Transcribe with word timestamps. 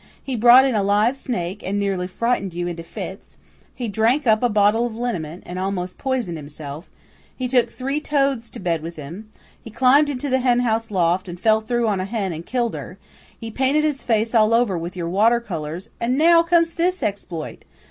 He 0.23 0.35
brought 0.35 0.65
in 0.65 0.73
a 0.73 0.81
live 0.81 1.15
snake, 1.15 1.61
and 1.63 1.77
nearly 1.77 2.07
frightened 2.07 2.55
you 2.55 2.65
into 2.65 2.81
fits; 2.81 3.37
he 3.75 3.87
drank 3.87 4.25
up 4.25 4.41
a 4.41 4.49
bottle 4.49 4.87
of 4.87 4.95
liniment, 4.95 5.43
and 5.45 5.59
almost 5.59 5.99
poisoned 5.99 6.37
himself; 6.37 6.89
he 7.37 7.47
took 7.47 7.69
three 7.69 8.01
toads 8.01 8.49
to 8.49 8.59
bed 8.59 8.81
with 8.81 8.95
him; 8.95 9.29
he 9.63 9.69
climbed 9.69 10.09
into 10.09 10.27
the 10.27 10.39
henhouse 10.39 10.89
loft, 10.89 11.29
and 11.29 11.39
fell 11.39 11.61
through 11.61 11.87
on 11.87 11.99
a 11.99 12.05
hen 12.05 12.33
and 12.33 12.47
killed 12.47 12.73
her; 12.73 12.97
he 13.39 13.51
painted 13.51 13.83
his 13.83 14.01
face 14.01 14.33
all 14.33 14.55
over 14.55 14.75
with 14.75 14.95
your 14.95 15.07
water 15.07 15.39
colours; 15.39 15.91
and 15.99 16.17
now 16.17 16.41
comes 16.41 16.71
THIS 16.71 17.03
exploit. 17.03 17.63